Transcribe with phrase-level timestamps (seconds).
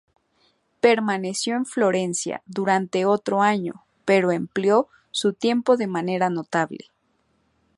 [0.79, 6.85] Permaneció en Florencia durante otro año, pero empleó su tiempo de manera notable.